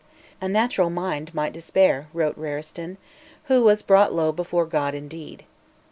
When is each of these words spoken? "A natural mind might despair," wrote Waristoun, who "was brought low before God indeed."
"A 0.41 0.49
natural 0.49 0.89
mind 0.89 1.31
might 1.31 1.53
despair," 1.53 2.07
wrote 2.11 2.35
Waristoun, 2.35 2.97
who 3.43 3.61
"was 3.63 3.83
brought 3.83 4.11
low 4.11 4.31
before 4.31 4.65
God 4.65 4.95
indeed." 4.95 5.43